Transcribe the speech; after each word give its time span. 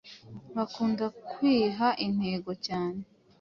bakunda 0.55 1.05
kwiha 1.29 1.87
intego 2.05 2.51
cyane 2.65 3.01